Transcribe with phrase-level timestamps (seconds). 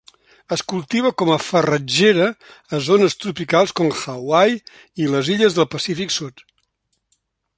[0.55, 2.29] Es cultiva com farratgera
[2.77, 4.57] a zones tropicals com Hawaii
[5.05, 6.45] i les illes del Pacífic Sud.